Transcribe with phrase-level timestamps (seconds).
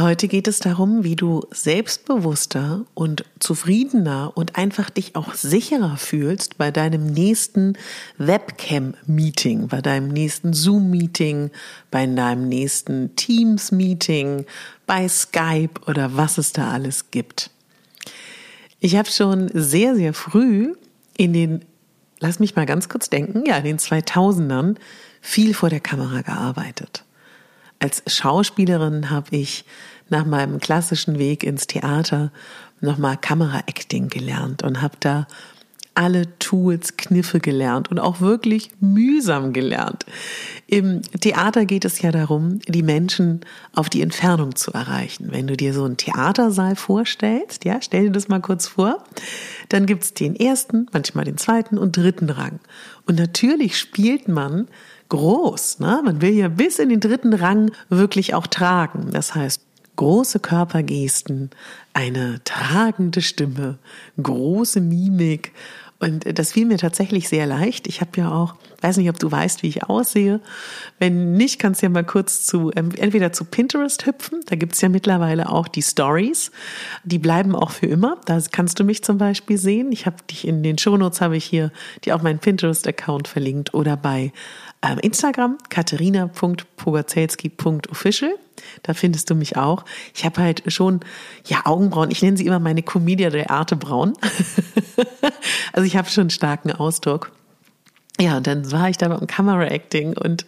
[0.00, 6.56] Heute geht es darum, wie du selbstbewusster und zufriedener und einfach dich auch sicherer fühlst
[6.56, 7.74] bei deinem nächsten
[8.16, 11.50] Webcam-Meeting, bei deinem nächsten Zoom-Meeting,
[11.90, 14.46] bei deinem nächsten Teams-Meeting,
[14.86, 17.50] bei Skype oder was es da alles gibt.
[18.78, 20.76] Ich habe schon sehr, sehr früh
[21.18, 21.62] in den,
[22.20, 24.76] lass mich mal ganz kurz denken, ja, in den 2000ern
[25.20, 27.04] viel vor der Kamera gearbeitet.
[27.80, 29.64] Als Schauspielerin habe ich
[30.10, 32.30] nach meinem klassischen Weg ins Theater
[32.80, 35.26] nochmal Kameraacting gelernt und habe da
[35.94, 40.06] alle Tools, Kniffe gelernt und auch wirklich mühsam gelernt.
[40.66, 43.40] Im Theater geht es ja darum, die Menschen
[43.74, 45.28] auf die Entfernung zu erreichen.
[45.30, 49.04] Wenn du dir so einen Theatersaal vorstellst, ja, stell dir das mal kurz vor,
[49.68, 52.60] dann gibt's den ersten, manchmal den zweiten und dritten Rang.
[53.06, 54.68] Und natürlich spielt man
[55.10, 55.80] groß.
[55.80, 56.00] Ne?
[56.04, 59.10] Man will ja bis in den dritten Rang wirklich auch tragen.
[59.12, 59.60] Das heißt,
[59.96, 61.50] große Körpergesten,
[61.92, 63.78] eine tragende Stimme,
[64.22, 65.52] große Mimik
[66.00, 67.86] und das fiel mir tatsächlich sehr leicht.
[67.86, 70.40] Ich habe ja auch, weiß nicht, ob du weißt, wie ich aussehe.
[70.98, 74.40] Wenn nicht, kannst du ja mal kurz zu, ähm, entweder zu Pinterest hüpfen.
[74.46, 76.52] Da gibt's ja mittlerweile auch die Stories.
[77.04, 78.16] Die bleiben auch für immer.
[78.24, 79.92] Da kannst du mich zum Beispiel sehen.
[79.92, 81.70] Ich habe dich in den Shownotes habe ich hier
[82.02, 84.32] dir auch meinen Pinterest-Account verlinkt oder bei
[85.02, 88.32] Instagram katharina.pogazelski.official.
[88.82, 89.84] Da findest du mich auch.
[90.14, 91.00] Ich habe halt schon,
[91.46, 92.10] ja, Augenbrauen.
[92.10, 94.14] Ich nenne sie immer meine Comedia der Artebrauen.
[95.72, 97.32] also ich habe schon einen starken Ausdruck.
[98.20, 100.44] Ja, und dann war ich da beim Camera-Acting und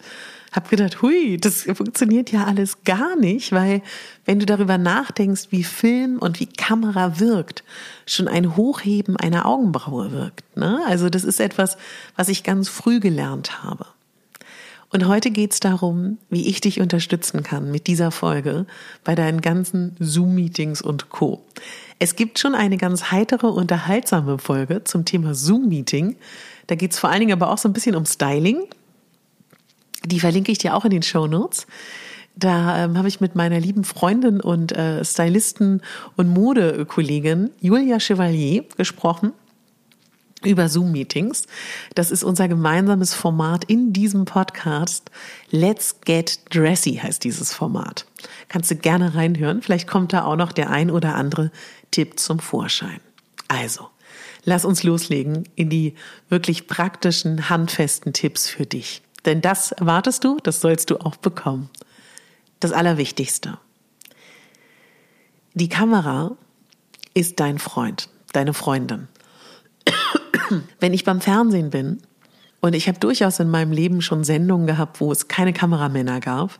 [0.51, 3.81] habe gedacht, hui, das funktioniert ja alles gar nicht, weil
[4.25, 7.63] wenn du darüber nachdenkst, wie Film und wie Kamera wirkt,
[8.05, 10.43] schon ein Hochheben einer Augenbraue wirkt.
[10.55, 10.79] Ne?
[10.87, 11.77] Also das ist etwas,
[12.15, 13.87] was ich ganz früh gelernt habe.
[14.93, 18.67] Und heute geht's darum, wie ich dich unterstützen kann mit dieser Folge
[19.03, 21.43] bei deinen ganzen Zoom-Meetings und Co.
[21.97, 26.15] Es gibt schon eine ganz heitere, unterhaltsame Folge zum Thema Zoom-Meeting.
[26.67, 28.67] Da geht's vor allen Dingen aber auch so ein bisschen um Styling.
[30.05, 31.65] Die verlinke ich dir auch in den Show Notes.
[32.35, 35.81] Da ähm, habe ich mit meiner lieben Freundin und äh, Stylisten
[36.17, 39.33] und Modekollegin Julia Chevalier gesprochen
[40.45, 41.43] über Zoom-Meetings.
[41.95, 45.09] Das ist unser gemeinsames Format in diesem Podcast.
[45.49, 48.05] Let's Get Dressy heißt dieses Format.
[48.49, 49.61] Kannst du gerne reinhören.
[49.61, 51.51] Vielleicht kommt da auch noch der ein oder andere
[51.91, 52.99] Tipp zum Vorschein.
[53.47, 53.89] Also,
[54.43, 55.95] lass uns loslegen in die
[56.29, 59.01] wirklich praktischen, handfesten Tipps für dich.
[59.25, 61.69] Denn das erwartest du, das sollst du auch bekommen.
[62.59, 63.57] Das Allerwichtigste.
[65.53, 66.35] Die Kamera
[67.13, 69.07] ist dein Freund, deine Freundin
[70.79, 72.01] wenn ich beim Fernsehen bin,
[72.63, 76.59] und ich habe durchaus in meinem Leben schon Sendungen gehabt, wo es keine Kameramänner gab,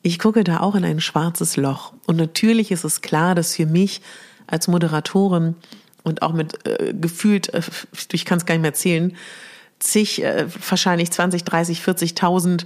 [0.00, 1.92] ich gucke da auch in ein schwarzes Loch.
[2.06, 4.00] Und natürlich ist es klar, dass für mich
[4.46, 5.56] als Moderatorin
[6.04, 7.60] und auch mit äh, gefühlt, äh,
[8.12, 9.14] ich kann es gar nicht mehr erzählen,
[9.78, 12.64] zig, äh, wahrscheinlich 20, 30, 40.000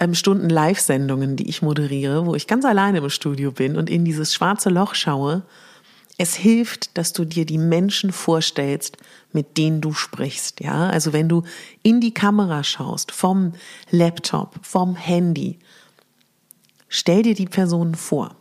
[0.00, 4.04] ähm, Stunden Live-Sendungen, die ich moderiere, wo ich ganz alleine im Studio bin und in
[4.04, 5.44] dieses schwarze Loch schaue
[6.16, 8.96] es hilft, dass du dir die Menschen vorstellst,
[9.32, 10.60] mit denen du sprichst.
[10.60, 11.42] Ja, also wenn du
[11.82, 13.52] in die Kamera schaust, vom
[13.90, 15.58] Laptop, vom Handy,
[16.88, 18.36] stell dir die Personen vor.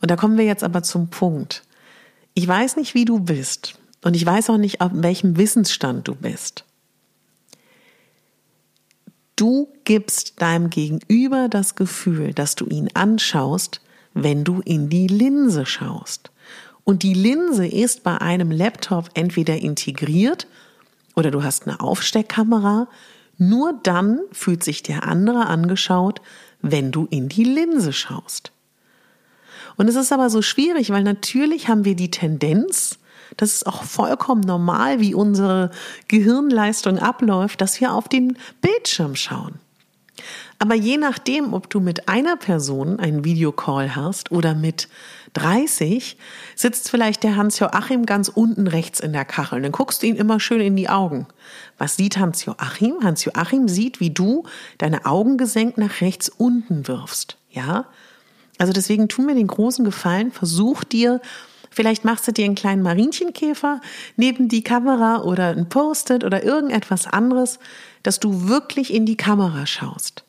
[0.00, 1.62] Und da kommen wir jetzt aber zum Punkt.
[2.32, 3.78] Ich weiß nicht, wie du bist.
[4.02, 6.64] Und ich weiß auch nicht, auf welchem Wissensstand du bist.
[9.36, 13.80] Du gibst deinem Gegenüber das Gefühl, dass du ihn anschaust,
[14.12, 16.30] wenn du in die Linse schaust.
[16.84, 20.46] Und die Linse ist bei einem Laptop entweder integriert
[21.16, 22.88] oder du hast eine Aufsteckkamera.
[23.38, 26.20] Nur dann fühlt sich der andere angeschaut,
[26.60, 28.52] wenn du in die Linse schaust.
[29.76, 32.98] Und es ist aber so schwierig, weil natürlich haben wir die Tendenz,
[33.36, 35.70] das ist auch vollkommen normal, wie unsere
[36.06, 39.54] Gehirnleistung abläuft, dass wir auf den Bildschirm schauen.
[40.60, 44.88] Aber je nachdem, ob du mit einer Person einen Videocall hast oder mit
[45.34, 46.16] 30,
[46.56, 49.62] sitzt vielleicht der Hans-Joachim ganz unten rechts in der Kachel.
[49.62, 51.26] Dann guckst du ihn immer schön in die Augen.
[51.78, 53.02] Was sieht Hans-Joachim?
[53.02, 54.44] Hans-Joachim sieht, wie du
[54.78, 57.36] deine Augen gesenkt nach rechts unten wirfst.
[57.50, 57.86] Ja?
[58.58, 61.20] Also deswegen tu mir den großen Gefallen, versuch dir
[61.74, 63.80] Vielleicht machst du dir einen kleinen Marinchenkäfer
[64.16, 67.58] neben die Kamera oder ein Post-it oder irgendetwas anderes,
[68.04, 70.23] dass du wirklich in die Kamera schaust.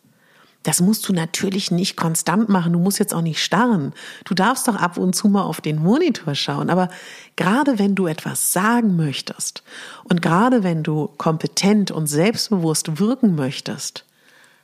[0.66, 2.74] Das musst du natürlich nicht konstant machen.
[2.74, 3.94] Du musst jetzt auch nicht starren.
[4.26, 6.72] Du darfst doch ab und zu mal auf den Monitor schauen.
[6.72, 6.90] Aber
[7.36, 9.62] gerade wenn du etwas sagen möchtest
[10.06, 14.06] und gerade wenn du kompetent und selbstbewusst wirken möchtest,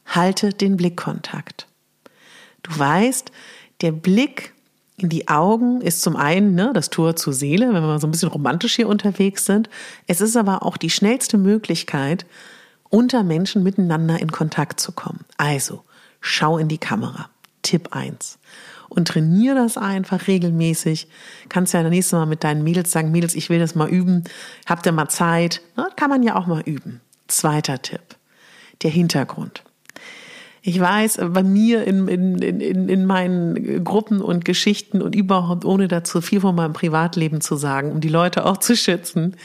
[0.08, 1.68] halte den Blickkontakt.
[2.64, 3.32] Du weißt,
[3.82, 4.54] der Blick
[4.98, 8.12] in die Augen ist zum einen ne, das Tor zur Seele, wenn wir so ein
[8.12, 9.70] bisschen romantisch hier unterwegs sind.
[10.08, 12.26] Es ist aber auch die schnellste Möglichkeit,
[12.90, 15.26] unter Menschen miteinander in Kontakt zu kommen.
[15.38, 15.84] Also,
[16.22, 17.30] schau in die Kamera.
[17.62, 18.40] Tipp 1.
[18.90, 21.08] Und trainiere das einfach regelmäßig.
[21.50, 24.24] Kannst ja das nächste Mal mit deinen Mädels sagen, Mädels, ich will das mal üben.
[24.66, 25.62] Habt ihr mal Zeit?
[25.76, 27.02] Na, kann man ja auch mal üben.
[27.28, 28.02] Zweiter Tipp.
[28.84, 29.64] Der Hintergrund.
[30.64, 35.88] Ich weiß, bei mir in, in, in, in meinen Gruppen und Geschichten und überhaupt, ohne
[35.88, 39.36] dazu viel von meinem Privatleben zu sagen, um die Leute auch zu schützen,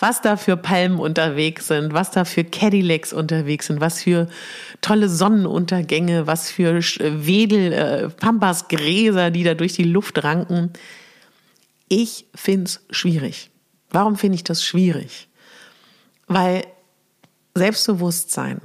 [0.00, 4.28] was da für Palmen unterwegs sind, was da für Cadillacs unterwegs sind, was für
[4.80, 10.72] tolle Sonnenuntergänge, was für Wedel, äh, Pampasgräser, die da durch die Luft ranken.
[11.86, 13.50] Ich find's schwierig.
[13.90, 15.28] Warum finde ich das schwierig?
[16.26, 16.64] Weil
[17.54, 18.62] Selbstbewusstsein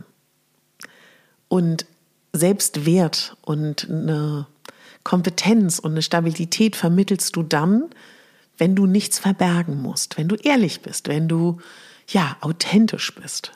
[1.47, 1.85] und
[2.33, 4.47] Selbstwert und eine
[5.03, 7.89] Kompetenz und eine Stabilität vermittelst du dann,
[8.57, 11.59] wenn du nichts verbergen musst, wenn du ehrlich bist, wenn du
[12.07, 13.51] ja authentisch bist.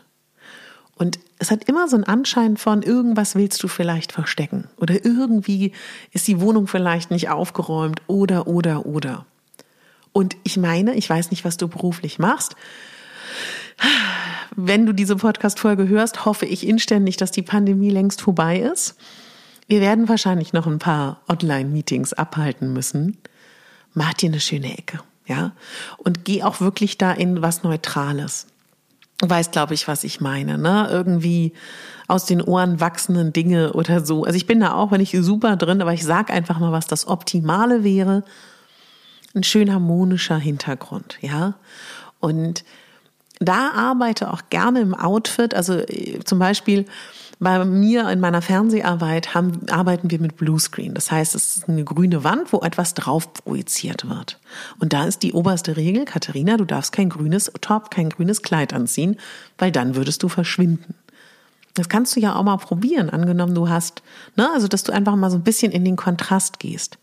[0.98, 5.74] Und es hat immer so einen Anschein von, irgendwas willst du vielleicht verstecken oder irgendwie
[6.12, 9.26] ist die Wohnung vielleicht nicht aufgeräumt oder, oder, oder.
[10.14, 12.56] Und ich meine, ich weiß nicht, was du beruflich machst,
[14.56, 18.96] wenn du diese Podcast-Folge hörst, hoffe ich inständig, dass die Pandemie längst vorbei ist.
[19.68, 23.18] Wir werden wahrscheinlich noch ein paar Online-Meetings abhalten müssen.
[23.94, 25.54] Mach dir eine schöne Ecke, ja?
[25.98, 28.48] Und geh auch wirklich da in was Neutrales.
[29.18, 30.88] Du weißt, glaube ich, was ich meine, ne?
[30.92, 31.54] Irgendwie
[32.08, 34.26] aus den Ohren wachsenden Dinge oder so.
[34.26, 36.88] Also ich bin da auch, wenn ich super drin, aber ich sag einfach mal, was
[36.88, 38.24] das Optimale wäre.
[39.34, 41.56] Ein schön harmonischer Hintergrund, ja?
[42.20, 42.64] Und
[43.40, 45.54] da arbeite auch gerne im Outfit.
[45.54, 46.86] Also äh, zum Beispiel
[47.40, 50.94] bei mir in meiner Fernseharbeit haben, arbeiten wir mit Bluescreen.
[50.94, 54.40] Das heißt, es ist eine grüne Wand, wo etwas drauf projiziert wird.
[54.80, 58.74] Und da ist die oberste Regel, Katharina, du darfst kein grünes Top, kein grünes Kleid
[58.74, 59.18] anziehen,
[59.58, 60.96] weil dann würdest du verschwinden.
[61.74, 64.02] Das kannst du ja auch mal probieren, angenommen du hast,
[64.38, 66.98] ne, also dass du einfach mal so ein bisschen in den Kontrast gehst.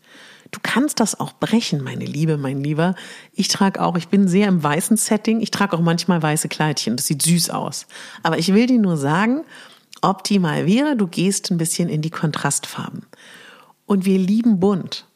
[0.53, 2.93] Du kannst das auch brechen, meine Liebe, mein Lieber.
[3.33, 5.41] Ich trage auch, ich bin sehr im weißen Setting.
[5.41, 6.95] Ich trage auch manchmal weiße Kleidchen.
[6.95, 7.87] Das sieht süß aus.
[8.21, 9.45] Aber ich will dir nur sagen,
[10.03, 13.07] optimal wäre, du gehst ein bisschen in die Kontrastfarben.
[13.87, 15.07] Und wir lieben bunt.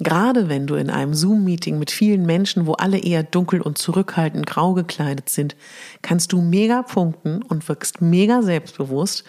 [0.00, 4.48] Gerade wenn du in einem Zoom-Meeting mit vielen Menschen, wo alle eher dunkel und zurückhaltend
[4.48, 5.54] grau gekleidet sind,
[6.02, 9.22] kannst du mega punkten und wirkst mega selbstbewusst,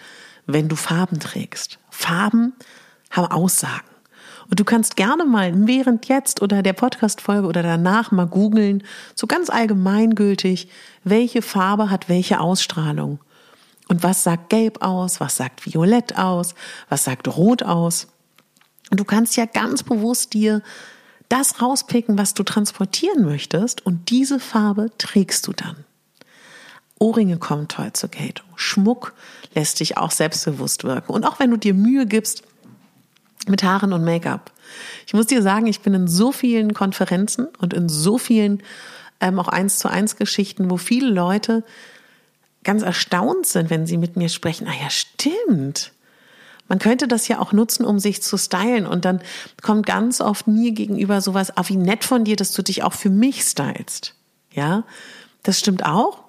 [0.46, 1.78] wenn du Farben trägst.
[1.90, 2.54] Farben
[3.12, 3.93] haben Aussagen.
[4.50, 8.82] Und du kannst gerne mal während jetzt oder der Podcast-Folge oder danach mal googeln,
[9.14, 10.68] so ganz allgemeingültig,
[11.02, 13.20] welche Farbe hat welche Ausstrahlung.
[13.88, 16.54] Und was sagt Gelb aus, was sagt Violett aus,
[16.88, 18.08] was sagt Rot aus.
[18.90, 20.62] Und du kannst ja ganz bewusst dir
[21.28, 25.76] das rauspicken, was du transportieren möchtest und diese Farbe trägst du dann.
[26.98, 28.46] Ohrringe kommen toll zur Geltung.
[28.56, 29.14] Schmuck
[29.54, 31.12] lässt dich auch selbstbewusst wirken.
[31.12, 32.44] Und auch wenn du dir Mühe gibst,
[33.48, 34.52] mit Haaren und Make-up.
[35.06, 38.62] Ich muss dir sagen, ich bin in so vielen Konferenzen und in so vielen
[39.20, 41.64] ähm, auch eins zu eins Geschichten, wo viele Leute
[42.64, 44.66] ganz erstaunt sind, wenn sie mit mir sprechen.
[44.66, 45.92] Ah ja, stimmt.
[46.68, 48.86] Man könnte das ja auch nutzen, um sich zu stylen.
[48.86, 49.20] Und dann
[49.62, 52.94] kommt ganz oft mir gegenüber sowas, ah, wie nett von dir, dass du dich auch
[52.94, 54.14] für mich stylst.
[54.52, 54.84] Ja,
[55.42, 56.23] das stimmt auch.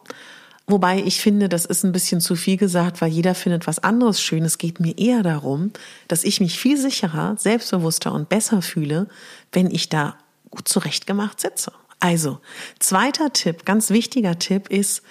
[0.67, 4.19] Wobei ich finde, das ist ein bisschen zu viel gesagt, weil jeder findet was anderes
[4.19, 4.43] schön.
[4.43, 5.71] Es geht mir eher darum,
[6.07, 9.07] dass ich mich viel sicherer, selbstbewusster und besser fühle,
[9.51, 10.17] wenn ich da
[10.49, 11.71] gut zurechtgemacht sitze.
[11.99, 12.39] Also,
[12.79, 15.03] zweiter Tipp, ganz wichtiger Tipp ist,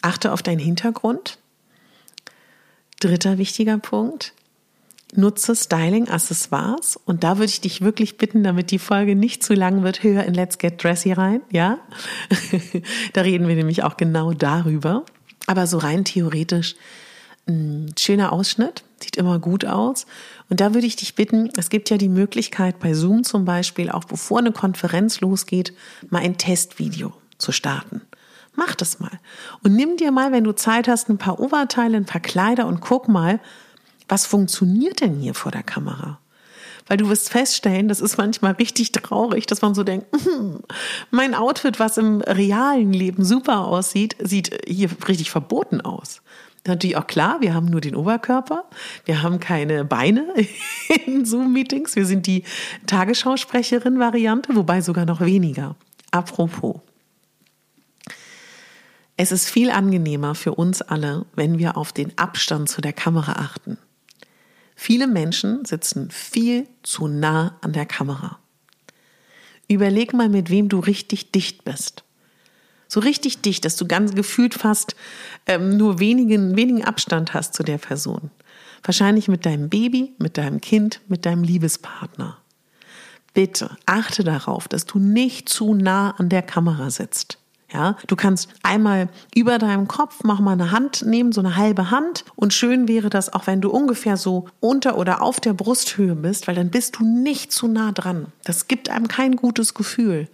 [0.00, 1.38] achte auf deinen Hintergrund.
[3.00, 4.32] Dritter wichtiger Punkt,
[5.16, 6.98] nutze Styling-Accessoires.
[7.04, 10.24] Und da würde ich dich wirklich bitten, damit die Folge nicht zu lang wird, höher
[10.24, 11.78] in Let's Get Dressy rein, ja?
[13.12, 15.04] da reden wir nämlich auch genau darüber.
[15.46, 16.76] Aber so rein theoretisch,
[17.46, 20.06] ein schöner Ausschnitt, sieht immer gut aus.
[20.48, 23.90] Und da würde ich dich bitten, es gibt ja die Möglichkeit bei Zoom zum Beispiel,
[23.90, 25.74] auch bevor eine Konferenz losgeht,
[26.08, 28.02] mal ein Testvideo zu starten.
[28.56, 29.10] Mach das mal.
[29.62, 32.80] Und nimm dir mal, wenn du Zeit hast, ein paar Oberteile, ein paar Kleider und
[32.80, 33.40] guck mal,
[34.08, 36.18] was funktioniert denn hier vor der Kamera?
[36.86, 40.60] Weil du wirst feststellen, das ist manchmal richtig traurig, dass man so denkt, hm,
[41.10, 46.20] mein Outfit, was im realen Leben super aussieht, sieht hier richtig verboten aus.
[46.66, 48.64] Natürlich auch klar, wir haben nur den Oberkörper,
[49.04, 50.26] wir haben keine Beine
[51.06, 52.44] in Zoom-Meetings, wir sind die
[52.86, 55.76] Tagesschausprecherin-Variante, wobei sogar noch weniger.
[56.10, 56.80] Apropos.
[59.16, 63.32] Es ist viel angenehmer für uns alle, wenn wir auf den Abstand zu der Kamera
[63.32, 63.78] achten.
[64.74, 68.38] Viele Menschen sitzen viel zu nah an der Kamera.
[69.68, 72.04] Überleg mal, mit wem du richtig dicht bist.
[72.88, 74.94] So richtig dicht, dass du ganz gefühlt fast
[75.46, 78.30] ähm, nur wenigen, wenigen Abstand hast zu der Person.
[78.82, 82.38] Wahrscheinlich mit deinem Baby, mit deinem Kind, mit deinem Liebespartner.
[83.32, 87.38] Bitte achte darauf, dass du nicht zu nah an der Kamera sitzt.
[87.74, 91.90] Ja, du kannst einmal über deinem Kopf mach mal eine Hand nehmen, so eine halbe
[91.90, 92.24] Hand.
[92.36, 96.46] Und schön wäre das auch, wenn du ungefähr so unter oder auf der Brusthöhe bist,
[96.46, 98.26] weil dann bist du nicht zu nah dran.
[98.44, 100.28] Das gibt einem kein gutes Gefühl.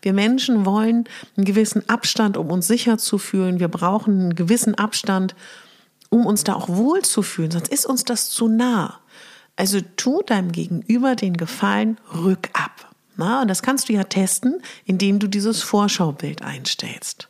[0.00, 1.04] Wir Menschen wollen
[1.36, 3.60] einen gewissen Abstand, um uns sicher zu fühlen.
[3.60, 5.34] Wir brauchen einen gewissen Abstand,
[6.08, 7.50] um uns da auch wohl zu fühlen.
[7.50, 9.00] Sonst ist uns das zu nah.
[9.54, 12.95] Also tu deinem Gegenüber den Gefallen, rück ab.
[13.16, 17.28] Na, und das kannst du ja testen, indem du dieses Vorschaubild einstellst.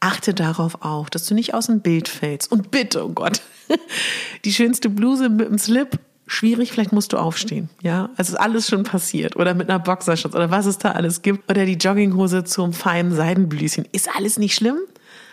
[0.00, 2.50] Achte darauf auch, dass du nicht aus dem Bild fällst.
[2.50, 3.42] Und bitte, oh Gott,
[4.44, 7.68] die schönste Bluse mit dem Slip, schwierig, vielleicht musst du aufstehen.
[7.82, 9.36] Ja, es ist alles schon passiert.
[9.36, 11.50] Oder mit einer Boxershorts oder was es da alles gibt.
[11.50, 13.86] Oder die Jogginghose zum feinen Seidenblüschen.
[13.92, 14.78] Ist alles nicht schlimm?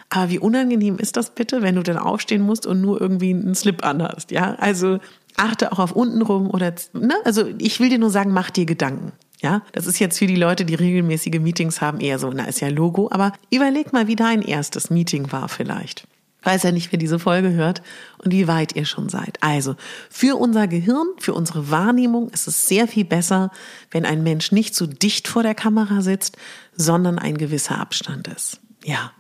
[0.09, 3.55] Aber wie unangenehm ist das bitte, wenn du dann aufstehen musst und nur irgendwie einen
[3.55, 4.31] Slip anhast?
[4.31, 4.99] Ja, also
[5.35, 7.13] achte auch auf unten rum oder, ne?
[7.25, 9.11] Also ich will dir nur sagen, mach dir Gedanken.
[9.41, 12.59] Ja, das ist jetzt für die Leute, die regelmäßige Meetings haben, eher so, na, ist
[12.59, 16.07] ja Logo, aber überleg mal, wie dein erstes Meeting war vielleicht.
[16.43, 17.81] Weiß ja nicht, wer diese Folge hört
[18.23, 19.37] und wie weit ihr schon seid.
[19.41, 19.75] Also,
[20.09, 23.51] für unser Gehirn, für unsere Wahrnehmung ist es sehr viel besser,
[23.91, 26.37] wenn ein Mensch nicht so dicht vor der Kamera sitzt,
[26.75, 28.59] sondern ein gewisser Abstand ist.
[28.83, 29.11] Ja,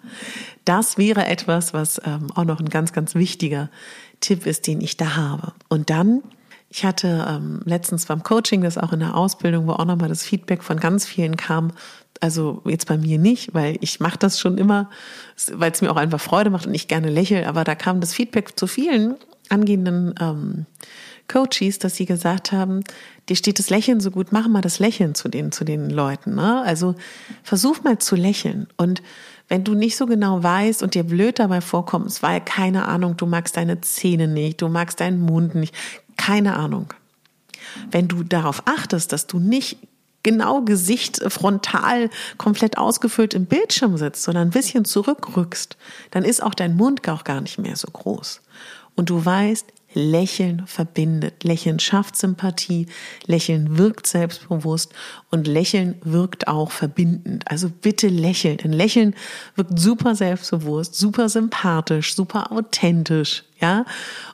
[0.63, 3.69] das wäre etwas, was ähm, auch noch ein ganz, ganz wichtiger
[4.21, 5.53] Tipp ist, den ich da habe.
[5.67, 6.23] Und dann
[6.69, 10.23] ich hatte ähm, letztens beim Coaching, das auch in der Ausbildung, wo auch nochmal das
[10.23, 11.71] Feedback von ganz vielen kam,
[12.19, 14.89] also jetzt bei mir nicht, weil ich mache das schon immer,
[15.53, 18.13] weil es mir auch einfach Freude macht und ich gerne lächle, aber da kam das
[18.13, 19.15] Feedback zu vielen
[19.49, 20.65] angehenden ähm,
[21.27, 22.83] Coaches, dass sie gesagt haben,
[23.29, 26.35] dir steht das Lächeln so gut, mach mal das Lächeln zu den, zu den Leuten.
[26.35, 26.61] Ne?
[26.65, 26.95] Also
[27.43, 28.67] versuch mal zu lächeln.
[28.77, 29.01] Und
[29.49, 33.25] wenn du nicht so genau weißt und dir blöd dabei vorkommst, weil keine Ahnung, du
[33.25, 35.75] magst deine Zähne nicht, du magst deinen Mund nicht,
[36.17, 36.93] keine Ahnung.
[37.91, 39.77] Wenn du darauf achtest, dass du nicht
[40.23, 45.77] genau Gesicht frontal komplett ausgefüllt im Bildschirm sitzt, sondern ein bisschen zurückrückst,
[46.11, 48.41] dann ist auch dein Mund auch gar nicht mehr so groß.
[48.95, 51.43] Und du weißt, Lächeln verbindet.
[51.43, 52.87] Lächeln schafft Sympathie,
[53.25, 54.93] Lächeln wirkt selbstbewusst
[55.31, 57.49] und Lächeln wirkt auch verbindend.
[57.49, 59.15] Also bitte lächeln, denn Lächeln
[59.55, 63.85] wirkt super selbstbewusst, super sympathisch, super authentisch, ja?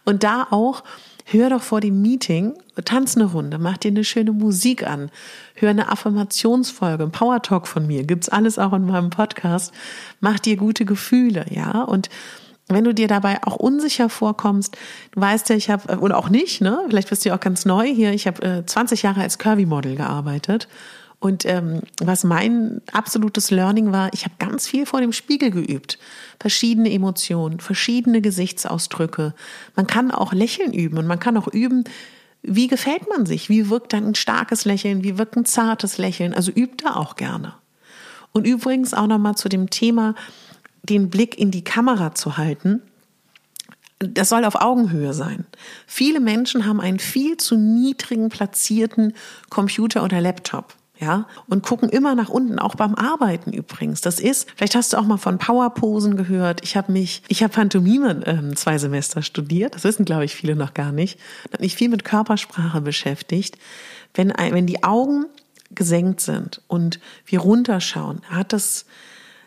[0.03, 0.83] Und da auch
[1.25, 2.53] Hör doch vor dem Meeting,
[2.86, 5.10] tanz eine Runde, mach dir eine schöne Musik an,
[5.56, 9.74] hör eine Affirmationsfolge, ein Power Talk von mir, gibt's alles auch in meinem Podcast.
[10.20, 12.10] Mach dir gute Gefühle, ja, und
[12.68, 14.77] wenn du dir dabei auch unsicher vorkommst,
[15.12, 16.80] du weißt ja, ich habe, oder auch nicht, ne?
[16.88, 18.13] Vielleicht bist du ja auch ganz neu hier.
[18.13, 20.68] Ich habe äh, 20 Jahre als Curvy-Model gearbeitet
[21.24, 25.98] und ähm, was mein absolutes Learning war, ich habe ganz viel vor dem Spiegel geübt.
[26.38, 29.34] Verschiedene Emotionen, verschiedene Gesichtsausdrücke.
[29.74, 31.86] Man kann auch Lächeln üben und man kann auch üben,
[32.42, 33.48] wie gefällt man sich?
[33.48, 35.06] Wie wirkt dann ein starkes Lächeln?
[35.06, 36.34] Wie wirkt ein zartes Lächeln?
[36.34, 37.53] Also übt da auch gerne.
[38.34, 40.15] Und übrigens auch nochmal zu dem Thema,
[40.82, 42.82] den Blick in die Kamera zu halten.
[44.00, 45.46] Das soll auf Augenhöhe sein.
[45.88, 49.13] Viele Menschen haben einen viel zu niedrigen platzierten
[49.50, 54.01] Computer oder Laptop ja, und gucken immer nach unten, auch beim Arbeiten übrigens.
[54.01, 56.63] Das ist, vielleicht hast du auch mal von Powerposen gehört.
[56.63, 59.75] Ich habe mich, ich habe Pantomime ähm, zwei Semester studiert.
[59.75, 61.19] Das wissen, glaube ich, viele noch gar nicht.
[61.51, 63.57] Habe mich viel mit Körpersprache beschäftigt.
[64.13, 65.25] Wenn, wenn die Augen
[65.72, 68.86] gesenkt sind und wir runterschauen, hat das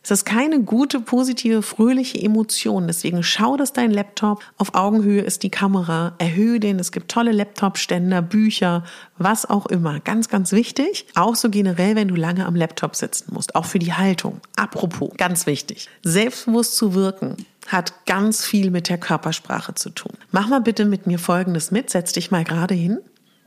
[0.06, 2.86] es ist keine gute, positive, fröhliche Emotion.
[2.86, 6.14] Deswegen schau, dass dein Laptop auf Augenhöhe ist, die Kamera.
[6.18, 6.78] Erhöhe den.
[6.78, 8.84] Es gibt tolle Laptop-Ständer, Bücher,
[9.18, 9.98] was auch immer.
[9.98, 11.06] Ganz, ganz wichtig.
[11.16, 13.56] Auch so generell, wenn du lange am Laptop sitzen musst.
[13.56, 14.40] Auch für die Haltung.
[14.54, 15.88] Apropos, ganz wichtig.
[16.04, 20.12] Selbstbewusst zu wirken hat ganz viel mit der Körpersprache zu tun.
[20.30, 21.90] Mach mal bitte mit mir Folgendes mit.
[21.90, 23.00] Setz dich mal gerade hin.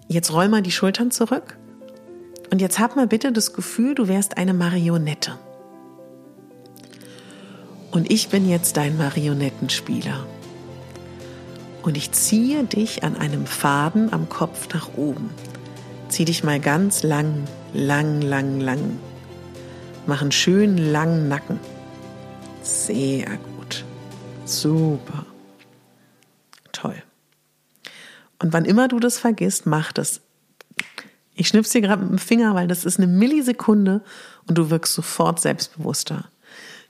[0.09, 1.57] Jetzt roll mal die Schultern zurück.
[2.51, 5.39] Und jetzt hab mal bitte das Gefühl, du wärst eine Marionette.
[7.91, 10.25] Und ich bin jetzt dein Marionettenspieler.
[11.81, 15.31] Und ich ziehe dich an einem Faden am Kopf nach oben.
[16.09, 18.99] Zieh dich mal ganz lang, lang, lang, lang.
[20.05, 21.59] Mach einen schönen langen Nacken.
[22.61, 23.85] Sehr gut.
[24.45, 25.25] Super.
[26.71, 27.01] Toll.
[28.41, 30.21] Und wann immer du das vergisst, mach das.
[31.33, 34.01] Ich schnipp's dir gerade mit dem Finger, weil das ist eine Millisekunde
[34.47, 36.29] und du wirkst sofort selbstbewusster.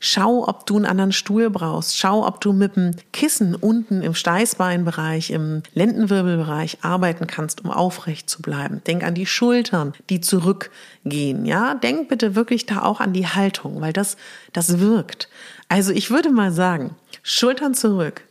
[0.01, 1.97] Schau, ob du einen anderen Stuhl brauchst.
[1.97, 8.29] Schau, ob du mit dem Kissen unten im Steißbeinbereich, im Lendenwirbelbereich arbeiten kannst, um aufrecht
[8.29, 8.81] zu bleiben.
[8.87, 11.45] Denk an die Schultern, die zurückgehen.
[11.45, 14.15] Ja, denk bitte wirklich da auch an die Haltung, weil das,
[14.53, 15.27] das wirkt.
[15.67, 18.21] Also ich würde mal sagen, Schultern zurück,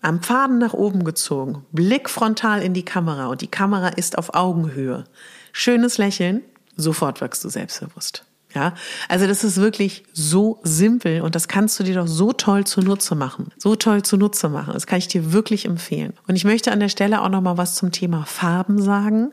[0.00, 4.34] am Pfaden nach oben gezogen, Blick frontal in die Kamera und die Kamera ist auf
[4.34, 5.04] Augenhöhe.
[5.52, 6.42] Schönes Lächeln,
[6.76, 8.24] sofort wirkst du selbstbewusst.
[8.54, 8.74] Ja,
[9.08, 13.14] also das ist wirklich so simpel und das kannst du dir doch so toll zunutze
[13.14, 13.50] machen.
[13.56, 14.74] So toll zunutze machen.
[14.74, 16.12] Das kann ich dir wirklich empfehlen.
[16.28, 19.32] Und ich möchte an der Stelle auch noch mal was zum Thema Farben sagen.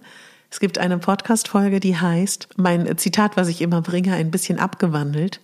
[0.49, 5.41] Es gibt eine Podcast-Folge, die heißt, mein Zitat, was ich immer bringe, ein bisschen abgewandelt.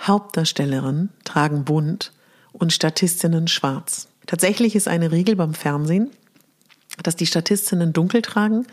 [0.00, 2.12] Hauptdarstellerinnen tragen bunt
[2.52, 4.08] und Statistinnen schwarz.
[4.26, 6.10] Tatsächlich ist eine Regel beim Fernsehen,
[7.02, 8.66] dass die Statistinnen dunkel tragen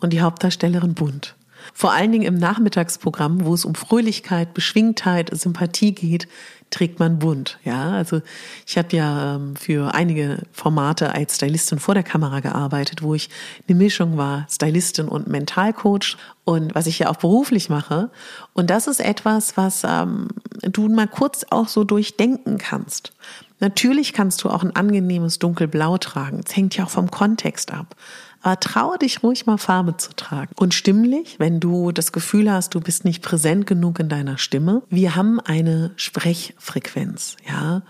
[0.00, 1.34] und die Hauptdarstellerin bunt.
[1.74, 6.28] Vor allen Dingen im Nachmittagsprogramm, wo es um Fröhlichkeit, Beschwingtheit, Sympathie geht,
[6.70, 7.58] trägt man bunt.
[7.64, 8.22] Ja, also
[8.66, 13.28] ich habe ja ähm, für einige Formate als Stylistin vor der Kamera gearbeitet, wo ich
[13.68, 18.10] eine Mischung war, Stylistin und Mentalcoach und was ich ja auch beruflich mache.
[18.52, 20.28] Und das ist etwas, was ähm,
[20.62, 23.12] du mal kurz auch so durchdenken kannst.
[23.58, 26.40] Natürlich kannst du auch ein angenehmes dunkelblau tragen.
[26.46, 27.94] Es hängt ja auch vom Kontext ab.
[28.42, 30.52] Aber traue dich ruhig mal Farbe zu tragen.
[30.56, 34.82] Und stimmlich, wenn du das Gefühl hast, du bist nicht präsent genug in deiner Stimme.
[34.88, 37.82] Wir haben eine Sprechfrequenz, ja.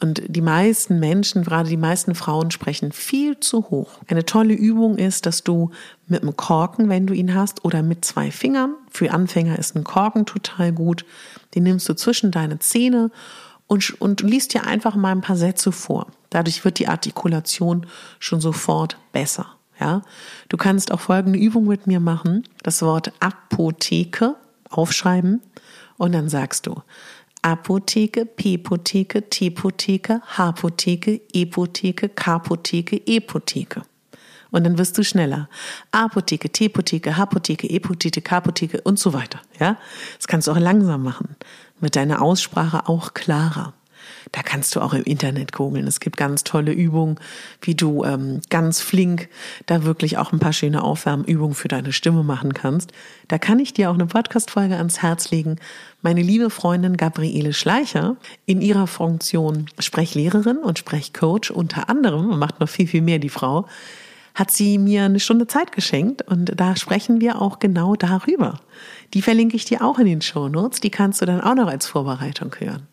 [0.00, 4.00] Und die meisten Menschen, gerade die meisten Frauen, sprechen viel zu hoch.
[4.08, 5.70] Eine tolle Übung ist, dass du
[6.08, 9.84] mit einem Korken, wenn du ihn hast, oder mit zwei Fingern, für Anfänger ist ein
[9.84, 11.04] Korken total gut,
[11.54, 13.12] den nimmst du zwischen deine Zähne
[13.68, 16.08] und, und liest dir einfach mal ein paar Sätze vor.
[16.30, 17.86] Dadurch wird die Artikulation
[18.18, 19.46] schon sofort besser.
[19.82, 20.02] Ja,
[20.48, 24.36] du kannst auch folgende Übung mit mir machen: das Wort Apotheke
[24.70, 25.42] aufschreiben
[25.96, 26.82] und dann sagst du
[27.42, 33.82] Apotheke, P-Potheke, T-Potheke, H-Potheke, E-Potheke, K-Potheke, E-Potheke.
[34.52, 35.48] Und dann wirst du schneller.
[35.90, 39.40] Apotheke, T-Potheke, H-Potheke, E-Potheke, K-Potheke und so weiter.
[39.58, 39.76] Ja,
[40.16, 41.34] das kannst du auch langsam machen.
[41.80, 43.74] Mit deiner Aussprache auch klarer.
[44.30, 45.86] Da kannst du auch im Internet googeln.
[45.86, 47.16] Es gibt ganz tolle Übungen,
[47.60, 49.28] wie du ähm, ganz flink
[49.66, 52.92] da wirklich auch ein paar schöne Aufwärmübungen für deine Stimme machen kannst.
[53.28, 55.56] Da kann ich dir auch eine Podcast-Folge ans Herz legen.
[56.02, 62.68] Meine liebe Freundin Gabriele Schleicher in ihrer Funktion Sprechlehrerin und Sprechcoach unter anderem, macht noch
[62.68, 63.66] viel, viel mehr die Frau,
[64.34, 68.60] hat sie mir eine Stunde Zeit geschenkt und da sprechen wir auch genau darüber.
[69.14, 70.80] Die verlinke ich dir auch in den Show Notes.
[70.80, 72.86] Die kannst du dann auch noch als Vorbereitung hören.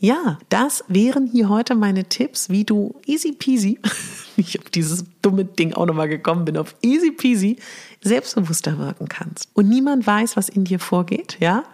[0.00, 3.80] Ja, das wären hier heute meine Tipps, wie du easy peasy,
[4.36, 7.56] ich auf dieses dumme Ding auch nochmal gekommen bin, auf easy peasy
[8.02, 9.48] selbstbewusster wirken kannst.
[9.54, 11.64] Und niemand weiß, was in dir vorgeht, ja?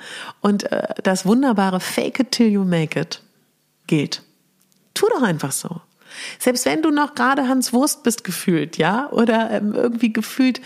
[0.41, 3.21] Und äh, das wunderbare Fake it till you make it
[3.87, 4.23] gilt.
[4.95, 5.83] Tu doch einfach so.
[6.39, 10.63] Selbst wenn du noch gerade Hans Wurst bist gefühlt, ja, oder ähm, irgendwie gefühlt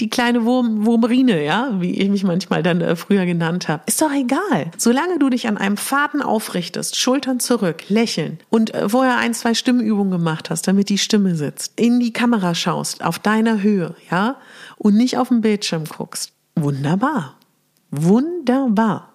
[0.00, 3.84] die kleine Wurm, Wurmrine, ja, wie ich mich manchmal dann äh, früher genannt habe.
[3.86, 4.70] Ist doch egal.
[4.76, 9.54] Solange du dich an einem Faden aufrichtest, Schultern zurück, lächeln und äh, vorher ein, zwei
[9.54, 14.36] Stimmübungen gemacht hast, damit die Stimme sitzt, in die Kamera schaust, auf deiner Höhe, ja,
[14.76, 16.32] und nicht auf den Bildschirm guckst.
[16.56, 17.36] Wunderbar.
[17.90, 19.13] Wunderbar.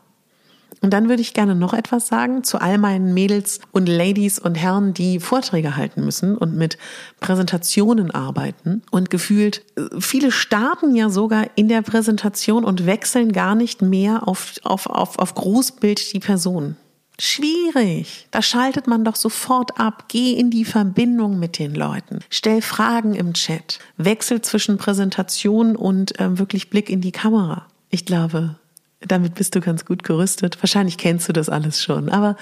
[0.81, 4.55] Und dann würde ich gerne noch etwas sagen zu all meinen Mädels und Ladies und
[4.55, 6.77] Herren, die Vorträge halten müssen und mit
[7.19, 8.81] Präsentationen arbeiten.
[8.89, 9.63] Und gefühlt,
[9.99, 15.19] viele starten ja sogar in der Präsentation und wechseln gar nicht mehr auf, auf, auf,
[15.19, 16.77] auf Großbild die Person.
[17.21, 18.27] Schwierig.
[18.31, 20.05] Da schaltet man doch sofort ab.
[20.07, 22.19] Geh in die Verbindung mit den Leuten.
[22.29, 23.79] Stell Fragen im Chat.
[23.97, 27.65] Wechsel zwischen Präsentation und äh, wirklich Blick in die Kamera.
[27.89, 28.55] Ich glaube,
[29.01, 30.61] damit bist du ganz gut gerüstet.
[30.61, 32.35] Wahrscheinlich kennst du das alles schon, aber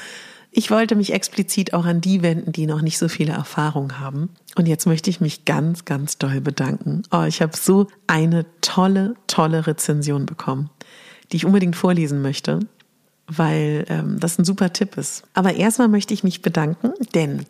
[0.51, 4.29] ich wollte mich explizit auch an die wenden, die noch nicht so viele Erfahrung haben.
[4.55, 7.03] Und jetzt möchte ich mich ganz, ganz doll bedanken.
[7.11, 10.69] Oh, ich habe so eine tolle, tolle Rezension bekommen,
[11.31, 12.61] die ich unbedingt vorlesen möchte,
[13.27, 15.23] weil ähm, das ein super Tipp ist.
[15.33, 17.45] Aber erstmal möchte ich mich bedanken, denn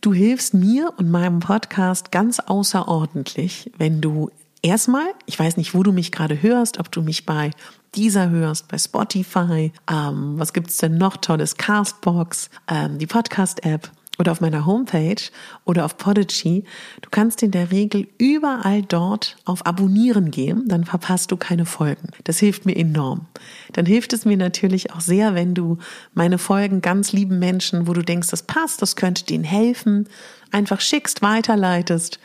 [0.00, 4.30] du hilfst mir und meinem Podcast ganz außerordentlich, wenn du
[4.62, 7.50] erstmal, ich weiß nicht, wo du mich gerade hörst, ob du mich bei
[7.94, 11.56] dieser hörst, bei Spotify, ähm, was gibt's denn noch tolles?
[11.56, 15.20] Castbox, ähm, die Podcast-App oder auf meiner Homepage
[15.64, 16.64] oder auf Podigy.
[17.00, 22.08] Du kannst in der Regel überall dort auf Abonnieren gehen, dann verpasst du keine Folgen.
[22.24, 23.26] Das hilft mir enorm.
[23.72, 25.78] Dann hilft es mir natürlich auch sehr, wenn du
[26.14, 30.08] meine Folgen ganz lieben Menschen, wo du denkst, das passt, das könnte denen helfen,
[30.50, 32.20] einfach schickst, weiterleitest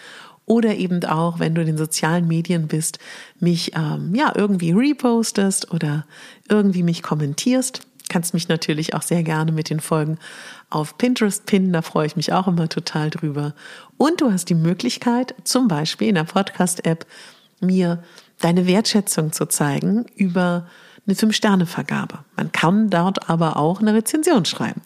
[0.47, 2.97] oder eben auch, wenn du in den sozialen Medien bist,
[3.39, 6.07] mich ähm, ja irgendwie repostest oder
[6.49, 7.81] irgendwie mich kommentierst.
[8.10, 10.17] Kannst mich natürlich auch sehr gerne mit den Folgen
[10.69, 13.53] auf Pinterest pinnen, da freue ich mich auch immer total drüber.
[13.97, 17.05] Und du hast die Möglichkeit, zum Beispiel in der Podcast-App
[17.60, 18.01] mir
[18.39, 20.67] deine Wertschätzung zu zeigen über
[21.05, 22.19] eine Fünf-Sterne-Vergabe.
[22.36, 24.81] Man kann dort aber auch eine Rezension schreiben.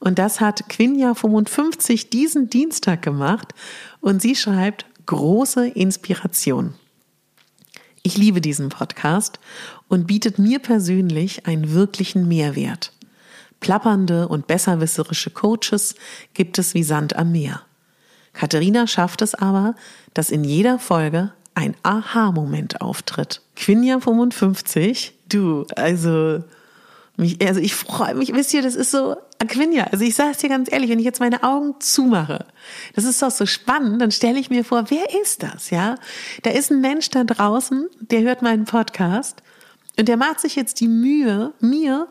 [0.00, 3.54] Und das hat Quinja55 diesen Dienstag gemacht
[4.00, 6.72] und sie schreibt große Inspiration.
[8.02, 9.38] Ich liebe diesen Podcast
[9.86, 12.92] und bietet mir persönlich einen wirklichen Mehrwert.
[13.60, 15.96] Plappernde und besserwisserische Coaches
[16.32, 17.60] gibt es wie Sand am Meer.
[18.32, 19.74] Katharina schafft es aber,
[20.14, 23.42] dass in jeder Folge ein Aha-Moment auftritt.
[23.54, 26.42] Quinja 55, du, also,
[27.18, 30.48] also ich freue mich, wisst ihr, das ist so, Quinja, also ich sage es dir
[30.48, 32.46] ganz ehrlich, wenn ich jetzt meine Augen zumache,
[32.94, 35.96] das ist doch so spannend, dann stelle ich mir vor, wer ist das, ja?
[36.42, 39.42] Da ist ein Mensch da draußen, der hört meinen Podcast
[39.98, 42.08] und der macht sich jetzt die Mühe, mir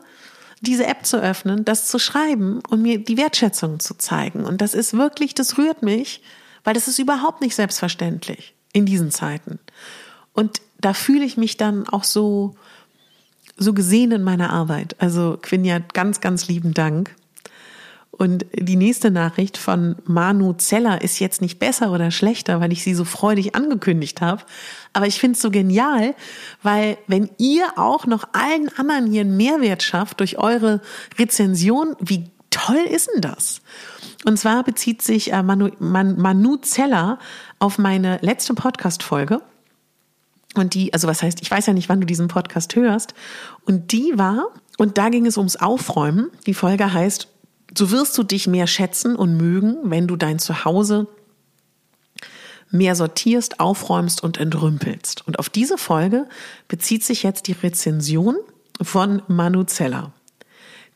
[0.60, 4.44] diese App zu öffnen, das zu schreiben und mir die Wertschätzung zu zeigen.
[4.44, 6.22] Und das ist wirklich, das rührt mich,
[6.62, 9.58] weil das ist überhaupt nicht selbstverständlich in diesen Zeiten.
[10.32, 12.54] Und da fühle ich mich dann auch so,
[13.56, 14.96] so gesehen in meiner Arbeit.
[14.98, 17.14] Also Quinja, ganz, ganz lieben Dank.
[18.10, 22.84] Und die nächste Nachricht von Manu Zeller ist jetzt nicht besser oder schlechter, weil ich
[22.84, 24.42] sie so freudig angekündigt habe.
[24.92, 26.14] Aber ich finde es so genial,
[26.62, 30.82] weil wenn ihr auch noch allen anderen hier einen Mehrwert schafft durch eure
[31.18, 33.62] Rezension, wie toll ist denn das?
[34.24, 37.18] Und zwar bezieht sich äh, Manu, Man, Manu Zeller
[37.58, 39.40] auf meine letzte Podcast-Folge.
[40.54, 43.14] Und die, also was heißt, ich weiß ja nicht, wann du diesen Podcast hörst.
[43.64, 46.30] Und die war, und da ging es ums Aufräumen.
[46.46, 47.28] Die Folge heißt
[47.76, 51.06] so wirst du dich mehr schätzen und mögen, wenn du dein Zuhause
[52.70, 55.26] mehr sortierst, aufräumst und entrümpelst.
[55.26, 56.28] Und auf diese Folge
[56.68, 58.36] bezieht sich jetzt die Rezension
[58.80, 60.12] von Manu Zeller.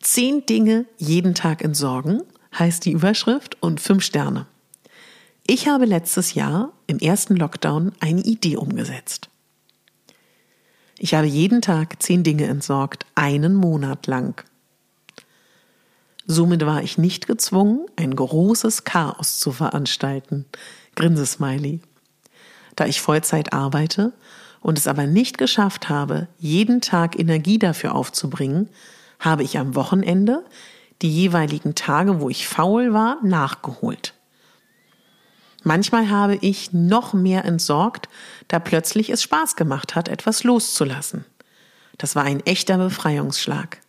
[0.01, 2.23] Zehn Dinge jeden Tag entsorgen
[2.59, 4.47] heißt die Überschrift und fünf Sterne.
[5.47, 9.29] Ich habe letztes Jahr im ersten Lockdown eine Idee umgesetzt.
[10.99, 14.43] Ich habe jeden Tag zehn Dinge entsorgt, einen Monat lang.
[16.27, 20.47] Somit war ich nicht gezwungen, ein großes Chaos zu veranstalten.
[20.97, 21.81] Grinsesmiley.
[22.75, 24.13] Da ich Vollzeit arbeite
[24.61, 28.69] und es aber nicht geschafft habe, jeden Tag Energie dafür aufzubringen,
[29.21, 30.45] habe ich am Wochenende
[31.03, 34.15] die jeweiligen Tage, wo ich faul war, nachgeholt.
[35.66, 38.09] Manchmal habe ich noch mehr entsorgt,
[38.46, 41.24] da plötzlich es Spaß gemacht hat, etwas loszulassen.
[41.98, 43.81] Das war ein echter Befreiungsschlag.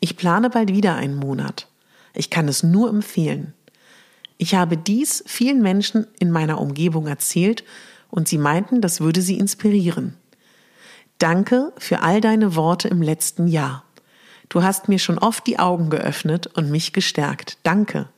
[0.00, 1.68] Ich plane bald wieder einen Monat.
[2.14, 3.52] Ich kann es nur empfehlen.
[4.38, 7.62] Ich habe dies vielen Menschen in meiner Umgebung erzählt
[8.08, 10.16] und sie meinten, das würde sie inspirieren.
[11.18, 13.84] Danke für all deine Worte im letzten Jahr.
[14.48, 17.58] Du hast mir schon oft die Augen geöffnet und mich gestärkt.
[17.64, 18.08] Danke.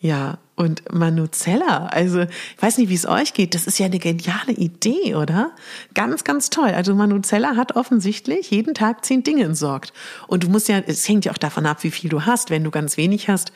[0.00, 3.98] Ja, und Manuzella, also ich weiß nicht, wie es euch geht, das ist ja eine
[3.98, 5.50] geniale Idee, oder?
[5.92, 6.70] Ganz, ganz toll.
[6.70, 9.92] Also Manuzella hat offensichtlich jeden Tag zehn Dinge entsorgt.
[10.26, 12.48] Und du musst ja, es hängt ja auch davon ab, wie viel du hast.
[12.48, 13.52] Wenn du ganz wenig hast,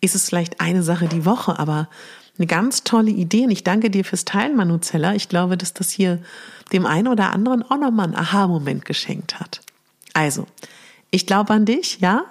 [0.00, 1.88] ist es vielleicht eine Sache die Woche, aber
[2.38, 3.44] eine ganz tolle Idee.
[3.44, 5.14] Und ich danke dir fürs Teilen, Manuzella.
[5.16, 6.20] Ich glaube, dass das hier
[6.72, 9.60] dem einen oder anderen auch nochmal einen Aha-Moment geschenkt hat.
[10.12, 10.46] Also,
[11.10, 12.24] ich glaube an dich, ja.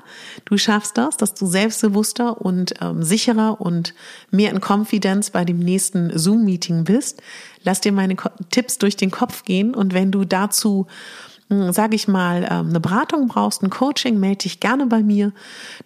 [0.46, 3.94] Du schaffst das, dass du selbstbewusster und ähm, sicherer und
[4.30, 7.22] mehr in Confidence bei dem nächsten Zoom-Meeting bist.
[7.64, 8.16] Lass dir meine
[8.52, 10.88] Tipps durch den Kopf gehen und wenn du dazu
[11.74, 15.32] sage ich mal, ähm, eine Beratung brauchst, ein Coaching, melde dich gerne bei mir.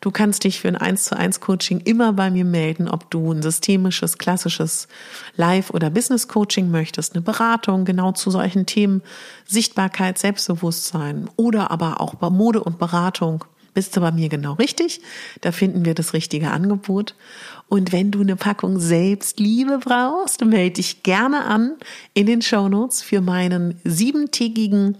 [0.01, 3.31] Du kannst dich für ein 1 zu 1 Coaching immer bei mir melden, ob du
[3.31, 4.87] ein systemisches, klassisches
[5.35, 9.01] Live- oder Business-Coaching möchtest, eine Beratung genau zu solchen Themen,
[9.45, 13.45] Sichtbarkeit, Selbstbewusstsein oder aber auch bei Mode und Beratung
[13.77, 15.01] bist du bei mir genau richtig.
[15.41, 17.13] Da finden wir das richtige Angebot.
[17.69, 21.73] Und wenn du eine Packung Selbstliebe brauchst, melde dich gerne an
[22.15, 24.97] in den Shownotes für meinen siebentägigen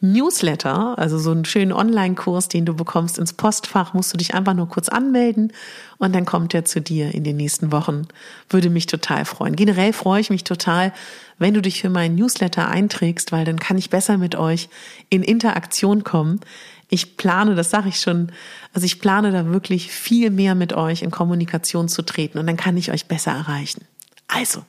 [0.00, 4.54] Newsletter, also so einen schönen Online-Kurs, den du bekommst ins Postfach, musst du dich einfach
[4.54, 5.52] nur kurz anmelden
[5.98, 8.08] und dann kommt er zu dir in den nächsten Wochen.
[8.50, 9.54] Würde mich total freuen.
[9.54, 10.92] Generell freue ich mich total,
[11.38, 14.68] wenn du dich für meinen Newsletter einträgst, weil dann kann ich besser mit euch
[15.10, 16.40] in Interaktion kommen.
[16.88, 18.30] Ich plane, das sage ich schon,
[18.72, 22.56] also ich plane da wirklich viel mehr mit euch in Kommunikation zu treten und dann
[22.56, 23.84] kann ich euch besser erreichen.
[24.28, 24.62] Also,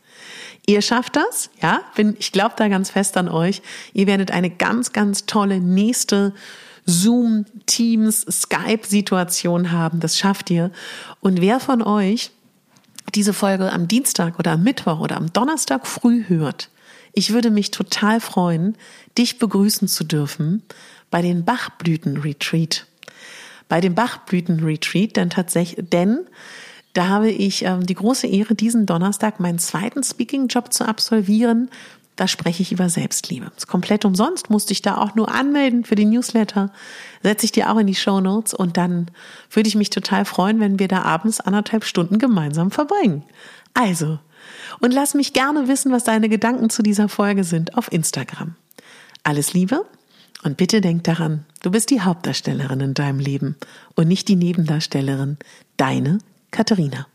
[0.66, 3.62] ihr schafft das, ja, bin, ich glaube da ganz fest an euch.
[3.94, 6.34] Ihr werdet eine ganz, ganz tolle nächste
[6.86, 10.00] Zoom, Teams, Skype-Situation haben.
[10.00, 10.72] Das schafft ihr.
[11.20, 12.32] Und wer von euch
[13.14, 16.70] diese Folge am Dienstag oder am Mittwoch oder am Donnerstag früh hört,
[17.14, 18.78] ich würde mich total freuen,
[19.18, 20.64] dich begrüßen zu dürfen
[21.10, 22.86] bei den Bachblüten-Retreat.
[23.70, 26.20] Bei dem Bachblüten-Retreat, denn tatsächlich, denn
[26.94, 31.70] da habe ich ähm, die große Ehre, diesen Donnerstag meinen zweiten Speaking-Job zu absolvieren.
[32.16, 33.52] Da spreche ich über Selbstliebe.
[33.56, 36.72] Ist komplett umsonst, musste ich da auch nur anmelden für den Newsletter.
[37.22, 39.12] Setze ich dir auch in die Show Notes und dann
[39.52, 43.24] würde ich mich total freuen, wenn wir da abends anderthalb Stunden gemeinsam verbringen.
[43.76, 44.18] Also,
[44.80, 48.56] und lass mich gerne wissen, was deine Gedanken zu dieser Folge sind auf Instagram.
[49.24, 49.86] Alles Liebe
[50.44, 53.56] und bitte denk daran, du bist die Hauptdarstellerin in deinem Leben
[53.96, 55.38] und nicht die Nebendarstellerin.
[55.78, 56.20] Deine
[56.52, 57.08] Katharina.